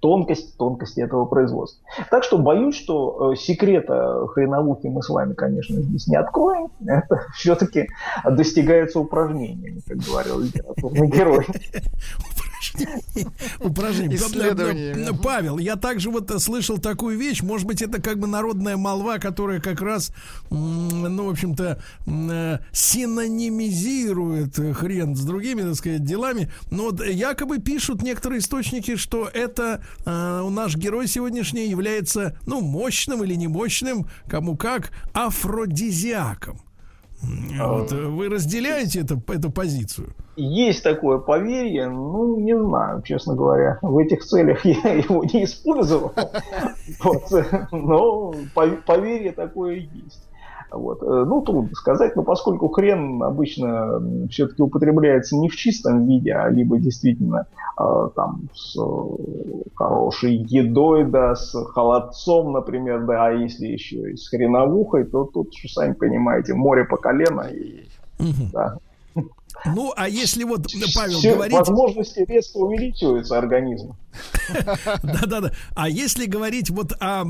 [0.00, 1.82] тонкость, тонкости этого производства.
[2.10, 6.68] Так что боюсь, что э, секрета хреновухи мы с вами, конечно, здесь не откроем.
[6.86, 7.88] Это все-таки
[8.24, 11.46] достигается упражнениями, как говорил литературный герой.
[13.60, 14.18] Упражнение.
[15.22, 19.60] Павел, я также вот слышал такую вещь, может быть, это как бы народная молва, которая
[19.60, 20.12] как раз,
[20.50, 26.50] ну, в общем-то, э, синонимизирует хрен с другими, так сказать, делами.
[26.70, 33.24] Но вот якобы пишут некоторые источники, что это э, наш герой сегодняшний является, ну, мощным
[33.24, 36.60] или не мощным, кому как, афродизиаком.
[37.22, 40.08] Вот, э, вы разделяете это, эту позицию?
[40.36, 43.78] Есть такое поверье, ну, не знаю, честно говоря.
[43.80, 46.12] В этих целях я его не использовал.
[47.72, 50.25] Но поверье такое есть.
[50.70, 51.02] Вот.
[51.02, 56.48] Э, ну, трудно сказать, но поскольку хрен обычно все-таки употребляется не в чистом виде, а
[56.48, 57.46] либо действительно
[57.78, 64.16] э, там с э, хорошей едой, да, с холодцом, например, да, а если еще и
[64.16, 67.42] с хреновухой, то тут, сами понимаете, море по колено.
[67.42, 67.86] И,
[68.52, 68.78] да.
[69.64, 71.56] Ну, а если вот, Павел, Все говорить...
[71.56, 73.96] Возможности резко увеличиваются организма.
[75.02, 75.52] Да-да-да.
[75.74, 77.24] А если говорить вот о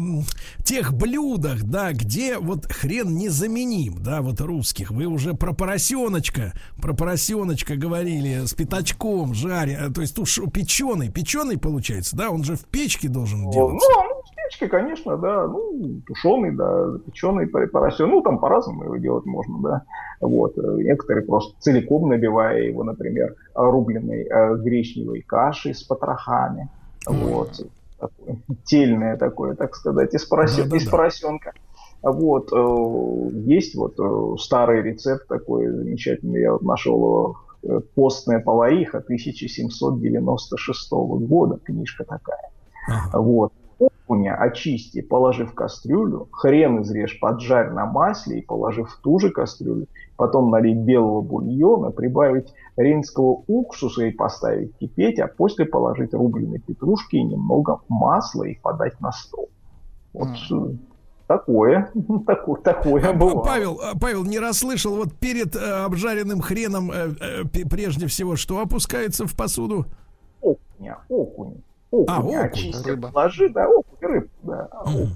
[0.65, 6.95] тех блюдах, да, где вот хрен незаменим, да, вот русских, вы уже про поросеночка, про
[6.95, 12.65] поросеночка говорили с пятачком, жаря, то есть уж печеный, печеный получается, да, он же в
[12.67, 13.89] печке должен делаться.
[13.89, 14.16] Ну,
[14.47, 19.59] в печке, конечно, да, ну, тушеный, да, печеный поросенок, ну, там по-разному его делать можно,
[19.61, 19.83] да,
[20.21, 26.69] вот, некоторые просто целиком набивая его, например, рубленой э, гречневой кашей с потрохами,
[27.07, 27.51] вот.
[27.99, 31.53] Такое, тельное такое, так сказать, из, поросен, да, да, из поросенка.
[32.03, 32.53] Вот.
[32.53, 40.93] Э, есть вот э, старый рецепт такой замечательный, я вот нашел э, «Постная повариха» 1796
[40.93, 42.51] года, книжка такая.
[42.89, 43.19] Ага.
[43.19, 43.53] Вот.
[44.07, 49.31] Окуня очисти, положи в кастрюлю, хрен изрежь, поджарь на масле и положи в ту же
[49.31, 49.89] кастрюлю.
[50.17, 57.17] Потом налить белого бульона, прибавить рейнского уксуса и поставить кипеть, а после положить рубленые петрушки
[57.17, 59.49] и немного масла и подать на стол.
[60.13, 60.77] Вот mm.
[61.27, 61.91] такое,
[62.27, 63.43] такое, такое было.
[63.43, 68.61] Павел, а, Павел, не расслышал, вот перед э, обжаренным хреном э, э, прежде всего что
[68.61, 69.85] опускается в посуду?
[70.41, 71.57] Окуня, окунь.
[71.91, 73.11] Окунь, а, окунь, очистил, рыба.
[73.13, 74.69] положи, да, окунь, рыбу, да.
[74.87, 75.07] Mm.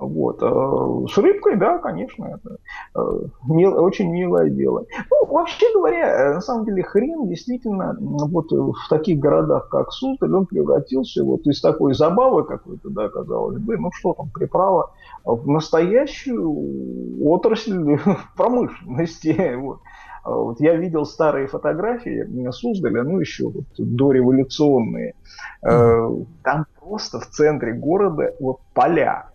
[0.00, 0.38] Вот.
[0.42, 2.56] Э, с рыбкой, да, конечно, это
[2.94, 4.86] э, мил, очень милое дело.
[5.10, 10.34] Ну, вообще говоря, э, на самом деле хрен действительно вот в таких городах, как Суздаль,
[10.34, 14.90] он превратился вот из такой забавы какой-то, да, казалось бы, ну что там, приправа,
[15.24, 17.98] в настоящую отрасль
[18.36, 19.54] промышленности.
[19.56, 19.80] Вот.
[20.24, 25.14] Вот я видел старые фотографии Суздаля, ну еще вот дореволюционные.
[25.64, 26.26] Mm-hmm.
[26.44, 29.30] Там просто в центре города вот поля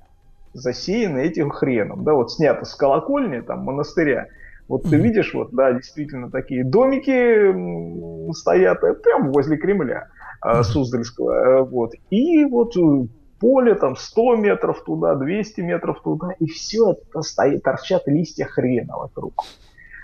[0.54, 2.04] засеяны этим хреном.
[2.04, 4.28] Да, вот снято с колокольни, там, монастыря.
[4.68, 10.08] Вот ты видишь, вот, да, действительно такие домики стоят э, прямо возле Кремля
[10.44, 10.64] mm-hmm.
[10.64, 11.66] Суздальского.
[11.66, 11.92] Вот.
[12.10, 13.08] И вот э,
[13.40, 18.98] поле там 100 метров туда, 200 метров туда, и все это стоит, торчат листья хрена
[18.98, 19.44] вокруг.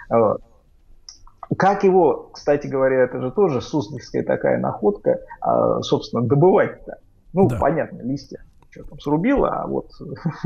[0.09, 0.41] Вот.
[1.57, 6.97] Как его, кстати говоря, это же тоже суздальская такая находка, а, собственно, добывать-то.
[7.33, 7.57] Ну, да.
[7.59, 9.91] понятно, листья что там срубило, а вот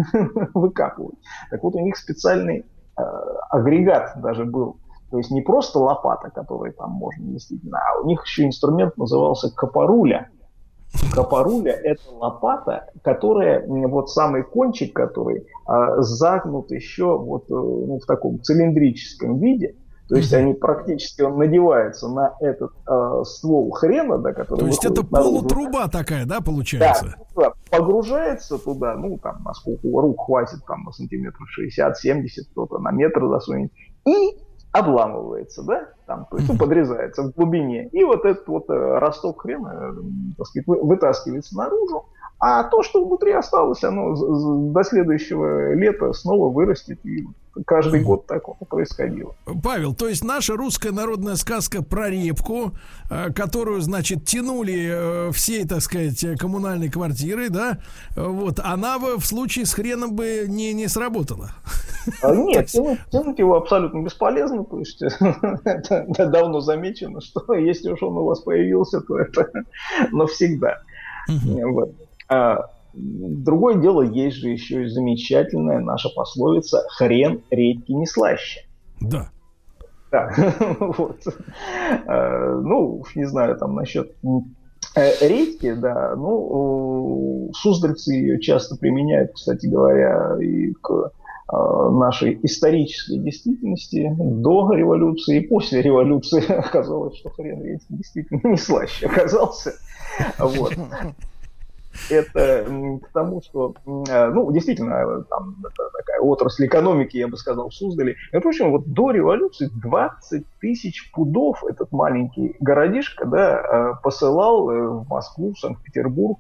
[0.54, 1.16] выкапывать.
[1.52, 2.66] Так вот, у них специальный
[2.98, 3.02] э,
[3.50, 4.78] агрегат даже был.
[5.12, 9.54] То есть не просто лопата, которой там можно действительно, а у них еще инструмент назывался
[9.54, 10.30] капоруля.
[11.14, 18.06] Капоруля– это лопата, которая, вот самый кончик, который э, загнут еще вот э, ну, в
[18.06, 19.76] таком цилиндрическом виде–
[20.08, 24.60] то есть они практически, он надевается на этот э, ствол хрена, да, который...
[24.60, 27.16] То есть это полутруба такая, да, получается?
[27.36, 33.28] Да, погружается туда, ну, там, насколько рук хватит, там, на сантиметров 60-70, кто-то на метр
[33.28, 33.72] засунет,
[34.08, 34.38] и
[34.72, 37.88] обламывается, да, там, то есть ну, подрезается в глубине.
[37.88, 42.06] И вот этот вот э, росток хрена, э, так сказать, вытаскивается наружу,
[42.48, 44.16] а то, что внутри осталось, оно
[44.72, 47.26] до следующего лета снова вырастет и
[47.66, 49.34] каждый год так происходило.
[49.64, 52.74] Павел, то есть наша русская народная сказка про репку,
[53.10, 57.80] э, которую, значит, тянули э, всей, так сказать, коммунальной квартиры, да,
[58.16, 61.50] вот, она бы в случае с хреном бы не, не сработала.
[62.22, 65.02] А, нет, тянуть, тянуть его абсолютно бесполезно, то есть
[65.66, 69.50] это давно замечено, что если уж он у вас появился, то это
[70.12, 70.84] навсегда.
[71.28, 71.92] Вот.
[72.28, 78.62] А, Другое дело, есть же еще и замечательная наша пословица «хрен редьки не слаще».
[79.02, 79.30] Да.
[80.12, 80.32] Да,
[80.80, 81.20] вот.
[82.08, 84.16] А, ну, не знаю, там насчет
[84.96, 91.12] э, редьки, да, ну, суздальцы ее часто применяют, кстати говоря, и к
[91.48, 98.58] а, нашей исторической действительности до революции и после революции оказалось, что хрен редьки действительно не
[98.58, 99.74] слаще оказался.
[100.40, 100.74] Вот
[102.10, 102.66] это
[103.04, 105.56] к тому, что, э, ну, действительно, там
[105.98, 108.16] такая отрасль экономики, я бы сказал, в Суздале.
[108.32, 114.88] Между прочим, вот до революции 20 тысяч пудов этот маленький городишко, да, э, посылал э,
[114.88, 116.40] в Москву, в Санкт-Петербург,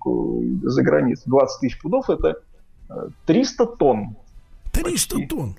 [0.63, 1.23] за границу.
[1.25, 2.41] 20 тысяч пудов– это
[3.25, 4.15] 300 тонн.
[4.71, 5.27] 300 почти.
[5.27, 5.55] тонн?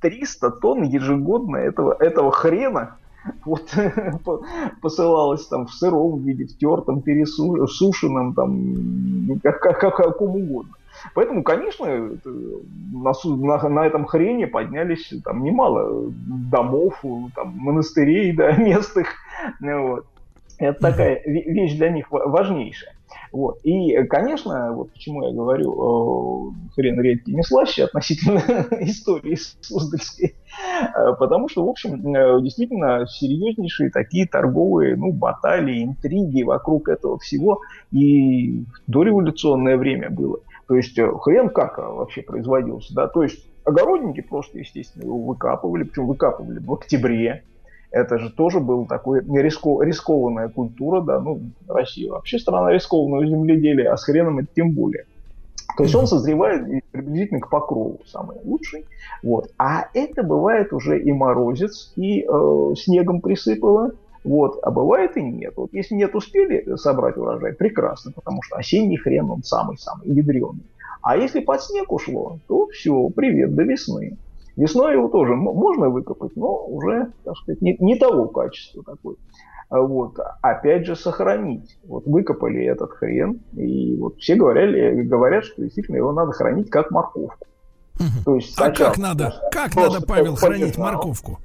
[0.00, 2.96] 300 тонн ежегодно этого, этого хрена,
[3.44, 3.74] вот
[4.82, 10.72] посылалось там в сыром виде, в тертом, пересушенном, там, как, как, как каком угодно.
[11.14, 11.86] Поэтому, конечно,
[12.24, 16.10] на, на, на этом хрене поднялись там немало
[16.50, 17.02] домов,
[17.34, 19.08] там, монастырей, да, местных.
[19.60, 20.06] Вот.
[20.58, 22.95] Это такая вещь для них важнейшая.
[23.32, 23.58] Вот.
[23.64, 28.38] И, конечно, вот почему я говорю хрен редкий не слаще относительно
[28.80, 30.34] истории Суздальской,
[30.94, 37.18] э, потому что, в общем, э, действительно серьезнейшие такие торговые ну, баталии, интриги вокруг этого
[37.18, 37.60] всего
[37.92, 40.40] и дореволюционное время было.
[40.68, 45.84] То есть э, хрен как вообще производился, да, то есть огородники просто, естественно, его выкапывали,
[45.84, 47.44] причем выкапывали в октябре,
[47.96, 53.92] это же тоже был такой риско, рискованная культура, да, ну, Россия вообще страна рискованного земледелия,
[53.92, 55.06] а с хреном это тем более.
[55.76, 58.86] То есть он созревает приблизительно к покрову, самый лучший.
[59.22, 59.50] Вот.
[59.58, 63.92] А это бывает уже и морозец, и э, снегом присыпало,
[64.24, 65.54] вот, а бывает и нет.
[65.56, 70.64] Вот если нет успели собрать урожай, прекрасно, потому что осенний хрен он самый-самый ядреный.
[71.02, 74.16] А если под снег ушло, то все, привет, до весны.
[74.56, 79.16] Весной его тоже можно выкопать, но уже, так сказать, не, не того качества такой.
[79.68, 80.16] А вот.
[80.40, 81.76] Опять же, сохранить.
[81.84, 86.90] Вот выкопали этот хрен, и вот все говорили, говорят, что действительно его надо хранить как
[86.90, 87.46] морковку.
[87.96, 88.24] Угу.
[88.24, 91.38] То есть а как надо, как надо, Павел, хранить морковку?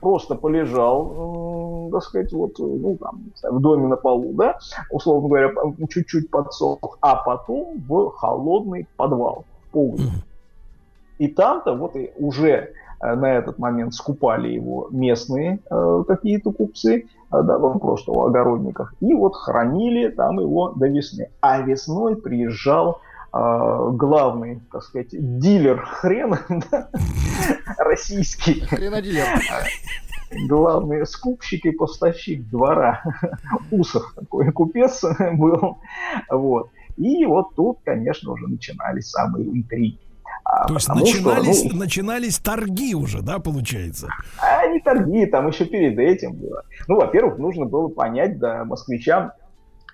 [0.00, 4.58] Просто полежал, э, так сказать, вот, ну, там, в доме на полу, да,
[4.90, 5.52] условно говоря,
[5.88, 10.06] чуть-чуть подсох, а потом в холодный подвал, полный.
[10.06, 10.12] Угу.
[11.18, 16.96] И там-то вот и уже э, на этот момент скупали его местные э, какие-то купцы,
[16.96, 21.30] э, да, ну, просто у огородников, и вот хранили там его до весны.
[21.40, 23.00] А весной приезжал
[23.32, 26.40] э, главный, так сказать, дилер хрена,
[27.78, 28.60] российский.
[28.60, 29.26] Хренодилер.
[30.48, 33.02] Главный скупщик и поставщик двора.
[33.70, 35.78] Усов такой купец был.
[36.30, 36.70] Вот.
[36.96, 39.98] И вот тут, конечно, уже начинались самые интриги.
[40.44, 44.08] А, То есть начинались, что, ну, начинались торги уже, да, получается?
[44.38, 46.64] А не торги, там еще перед этим было.
[46.88, 49.32] Ну, во-первых, нужно было понять, да, москвичам,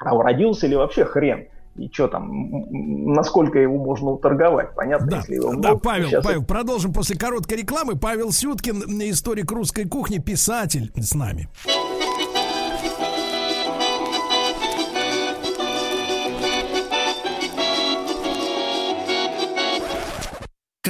[0.01, 1.47] а уродился ли вообще хрен
[1.79, 2.31] и что там,
[2.71, 5.07] насколько его можно уторговать, понятно?
[5.07, 6.25] Да, если его да Павел, сейчас...
[6.25, 7.97] Павел, продолжим после короткой рекламы.
[7.97, 11.49] Павел Сюткин, историк русской кухни, писатель с нами.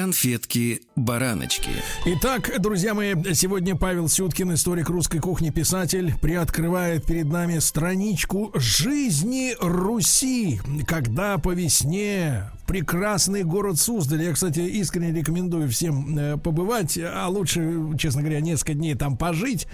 [0.09, 1.69] Конфетки-бараночки.
[2.07, 9.55] Итак, друзья мои, сегодня Павел Сюткин, историк русской кухни, писатель, приоткрывает перед нами страничку жизни
[9.61, 14.23] Руси, когда по весне прекрасный город Суздаль.
[14.23, 19.67] Я, кстати, искренне рекомендую всем э, побывать, а лучше, честно говоря, несколько дней там пожить.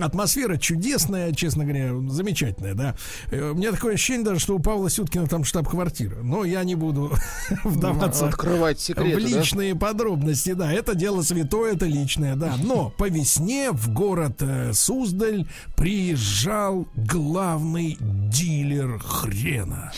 [0.00, 2.96] Атмосфера чудесная, честно говоря, замечательная, да.
[3.32, 6.18] Э, у меня такое ощущение даже, что у Павла Сюткина там штаб-квартира.
[6.22, 7.12] Но я не буду
[7.64, 9.80] вдаваться Открывать секреты, в личные да?
[9.80, 10.72] подробности, да.
[10.72, 12.54] Это дело святое, это личное, да.
[12.62, 19.92] Но по весне в город э, Суздаль приезжал главный дилер хрена,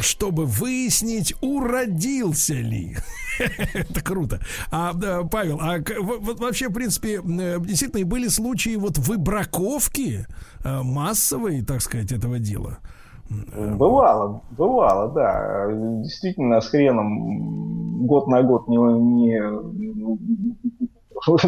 [0.00, 2.96] чтобы выяснить уровень родился ли.
[3.74, 4.40] Это круто.
[4.70, 4.92] А,
[5.24, 10.26] Павел, а вот вообще, в принципе, э, действительно, были случаи вот выбраковки
[10.64, 12.78] э, массовой, так сказать, этого дела?
[13.28, 15.66] Бывало, бывало, да.
[16.02, 19.40] Действительно, с хреном год на год не, не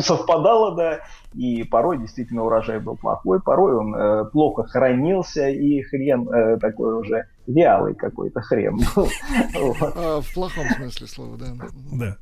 [0.01, 1.01] совпадало, да,
[1.35, 6.99] и порой действительно урожай был плохой, порой он э, плохо хранился, и хрен э, такой
[7.01, 9.09] уже вялый какой-то хрен был.
[9.81, 11.47] А, в плохом смысле слова, да.
[11.93, 12.17] Да.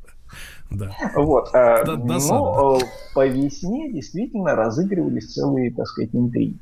[0.70, 0.90] Да.
[1.14, 1.54] Вот.
[1.54, 2.84] Э, но э,
[3.14, 6.58] по весне действительно разыгрывались целые, так сказать, интриги.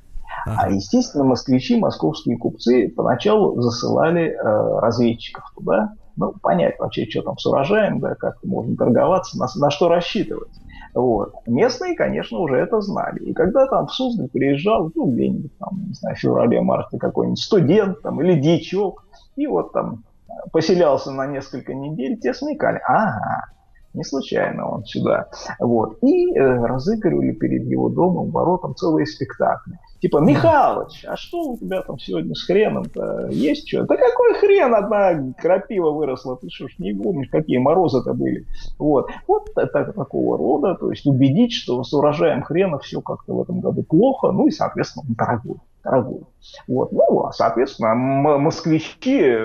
[0.46, 0.62] Ага.
[0.62, 7.38] А, естественно, москвичи, московские купцы поначалу засылали э, разведчиков туда, ну, понять вообще, что там
[7.38, 10.50] с урожаем, да, как можно торговаться, на, на что рассчитывать.
[10.94, 11.34] Вот.
[11.46, 13.18] Местные, конечно, уже это знали.
[13.20, 18.02] И когда там в Суздаль приезжал, ну, где-нибудь там, не знаю, в феврале-марте какой-нибудь студент
[18.02, 19.04] там, или дичок,
[19.36, 20.04] и вот там
[20.52, 23.46] поселялся на несколько недель, те смекали, ага,
[23.94, 25.28] не случайно он сюда.
[25.58, 25.98] Вот.
[26.02, 29.78] И э, разыгрывали перед его домом, воротом целые спектакли.
[30.02, 33.28] Типа, Михалыч, а что у тебя там сегодня с хреном-то?
[33.30, 33.84] Есть что?
[33.84, 36.36] Да какой хрен одна крапива выросла?
[36.36, 38.44] Ты что ж не помнишь, какие морозы-то были?
[38.80, 39.10] Вот.
[39.28, 40.74] Вот это, такого рода.
[40.74, 44.32] То есть убедить, что с урожаем хрена все как-то в этом году плохо.
[44.32, 45.58] Ну и, соответственно, дорогой.
[45.84, 46.22] дорогой.
[46.66, 46.90] Вот.
[46.90, 49.36] Ну, а, соответственно, москвичи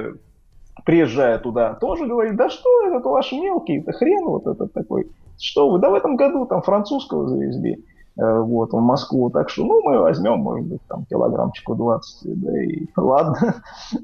[0.86, 5.70] приезжая туда, тоже говорит, да что это ваш мелкий, это хрен вот этот такой, что
[5.70, 7.84] вы, да в этом году там французского завезли.
[8.18, 9.30] Вот, в Москву.
[9.30, 13.56] Так что, ну, мы возьмем, может быть, там, килограммчику 20, да, и ладно.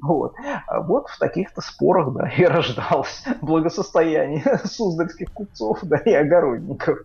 [0.01, 0.33] Вот.
[0.67, 6.99] А вот в таких-то спорах, да, и рождалось благосостояние суздальских купцов, да, и огородников.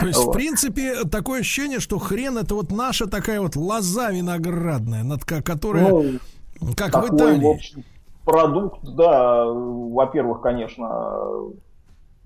[0.00, 0.30] То есть, вот.
[0.30, 5.88] в принципе, такое ощущение, что хрен это вот наша такая вот лоза виноградная, над которая,
[5.90, 6.18] ну,
[6.76, 7.44] как такой, в Италии.
[7.44, 7.84] В общем,
[8.24, 10.88] продукт, да, во-первых, конечно,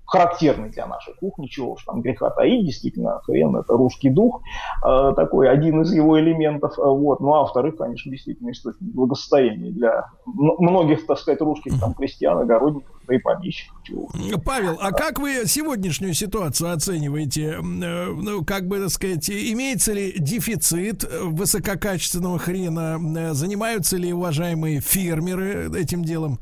[0.09, 4.41] характерный для нашей кухни, чего уж там греха таить, действительно, хрен это русский дух,
[4.85, 9.71] э, такой один из его элементов, э, вот, ну а во-вторых, конечно, действительно источник благосостояния
[9.71, 13.77] для многих, так сказать, русских там крестьян, огородников, и помещиков.
[13.83, 14.09] Чего.
[14.45, 17.59] Павел, а как вы сегодняшнюю ситуацию оцениваете?
[17.59, 23.33] Э, ну, как бы, так сказать, имеется ли дефицит высококачественного хрена?
[23.33, 26.39] Занимаются ли уважаемые фермеры этим делом?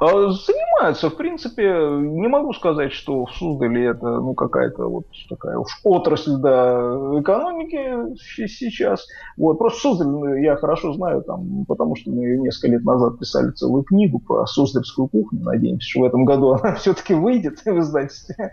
[0.00, 5.58] А, занимаются, в принципе, не могу сказать, что в Суздале это ну, какая-то вот такая
[5.58, 6.80] уж отрасль да,
[7.20, 8.16] экономики
[8.46, 9.06] сейчас.
[9.36, 9.58] Вот.
[9.58, 14.18] Просто Суздаль я хорошо знаю, там, потому что мы несколько лет назад писали целую книгу
[14.18, 15.40] про суздальскую кухню.
[15.42, 18.52] Надеемся, что в этом году она все-таки выйдет в издательстве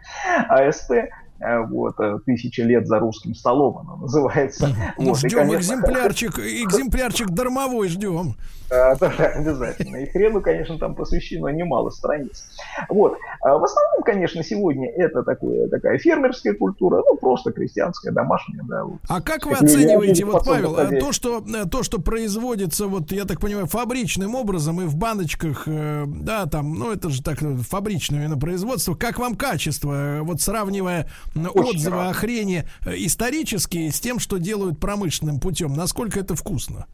[0.50, 0.92] АСТ.
[1.40, 4.70] Э, вот, э, «Тысяча лет за русским столом» она называется.
[4.98, 8.36] Ну, вот, ждем и, конечно, экземплярчик, экземплярчик дармовой ждем.
[9.00, 9.98] Да, обязательно.
[9.98, 12.44] И хрену, конечно, там посвящено немало страниц.
[12.90, 13.18] Вот.
[13.42, 18.86] А в основном, конечно, сегодня это такое, такая фермерская культура, ну, просто крестьянская, домашняя, да.
[18.86, 19.00] Вот.
[19.08, 23.40] А как вы оцениваете, вот, Павел, э, то что, то, что производится, вот, я так
[23.40, 28.96] понимаю, фабричным образом и в баночках, да, там, ну, это же так, фабричное на производство,
[28.96, 32.12] как вам качество, вот сравнивая очень отзывы рад.
[32.12, 35.74] о хрени э, исторические с тем, что делают промышленным путем.
[35.74, 36.88] Насколько это вкусно?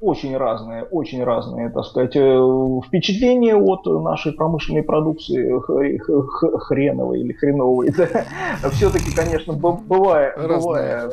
[0.00, 5.60] Очень разные, очень разные, так сказать, э, впечатления от нашей промышленной продукции
[6.58, 7.92] хреновой или хреновой.
[8.62, 8.70] Да.
[8.70, 11.10] Все-таки, конечно, бывая, бывая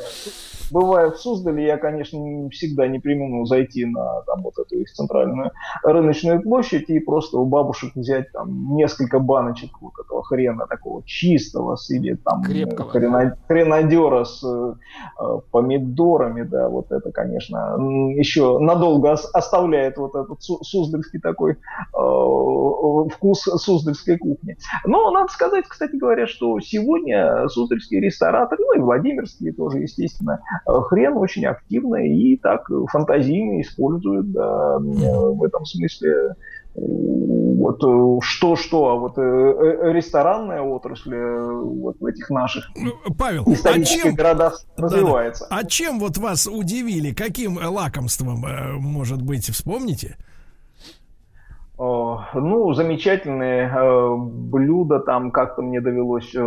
[0.72, 5.51] бывая в Суздале, я, конечно, всегда не применил зайти на там, вот эту их центральную
[5.84, 11.78] рыночную площадь и просто у бабушек взять там несколько баночек вот этого хрена такого чистого
[11.89, 17.78] или там хрена, хренадера с э, помидорами, да, вот это, конечно,
[18.16, 24.57] еще надолго оставляет вот этот суздальский такой э, вкус суздальской кухни.
[24.86, 31.17] Но надо сказать, кстати говоря, что сегодня суздальские рестораторы, ну и Владимирские тоже, естественно, хрен
[31.17, 36.35] очень активно и так фантазийно используют да, в этом смысле
[36.77, 43.43] вот что-что, а вот э, э, ресторанная отрасль э, вот в этих наших ну, Павел,
[43.47, 45.47] исторических а чем, городах развивается.
[45.49, 45.61] Да, да.
[45.61, 47.13] А чем вот вас удивили?
[47.13, 48.45] Каким лакомством,
[48.79, 50.17] может быть, вспомните?
[51.78, 56.39] Ну, замечательные э, блюда, там как-то мне довелось э,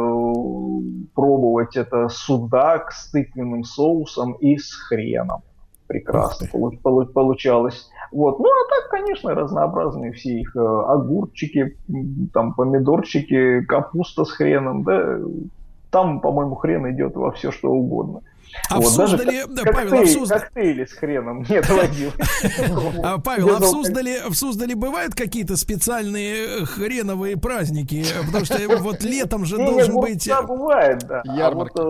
[1.15, 5.43] пробовать это судак с тыквенным соусом и с хреном.
[5.87, 6.47] Прекрасно
[7.13, 7.91] получалось.
[8.11, 8.39] Вот.
[8.39, 11.77] Ну, а так, конечно, разнообразные все их э, огурчики,
[12.33, 15.19] там помидорчики, капуста с хреном, да.
[15.91, 18.21] Там, по-моему, хрен идет во все, что угодно.
[18.69, 20.41] А вот, в Суздале, да, Павел, а в Суздале...
[20.41, 22.13] Коктейли с хреном не доводил.
[23.03, 28.05] А, Павел, а в Суздале, в Суздале бывают какие-то специальные хреновые праздники?
[28.27, 30.27] Потому что вот летом же должен быть...
[30.27, 31.23] Да, бывает, да.
[31.27, 31.83] А Ярмарка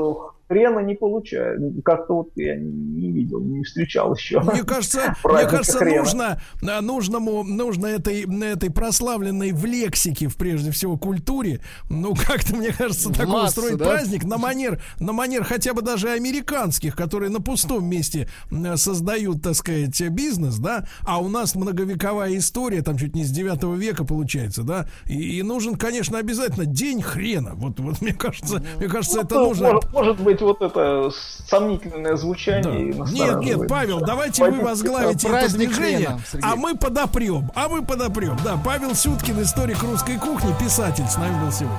[0.49, 1.81] хрена не получаю.
[1.85, 4.41] Как-то вот я не видел, не встречал еще.
[4.41, 10.71] Мне кажется, мне кажется нужно, а, нужному, нужно этой, этой прославленной в лексике, в прежде
[10.71, 13.85] всего, культуре, ну, как-то, мне кажется, такой Масса, устроить да?
[13.85, 18.29] праздник на манер, на манер хотя бы даже американских, которые на пустом месте
[18.77, 23.79] создают, так сказать, бизнес, да, а у нас многовековая история, там чуть не с 9
[23.79, 27.53] века получается, да, и, и нужен, конечно, обязательно день хрена.
[27.55, 29.73] Вот, вот мне кажется, мне кажется, ну, это нужно.
[29.73, 31.11] Может, может быть, вот это
[31.49, 32.95] сомнительное звучание.
[32.95, 33.05] Да.
[33.11, 37.51] Нет, нет, Павел, давайте вы возглавите это движение, хрена, а мы подопрем.
[37.55, 38.37] А мы подопрем.
[38.45, 41.79] Да, Павел Сюткин, историк русской кухни, писатель, с нами был сегодня.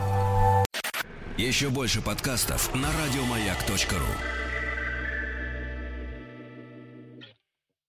[1.38, 4.49] Еще больше подкастов на радиомаяк.ру